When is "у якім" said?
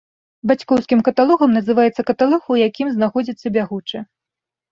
2.55-2.87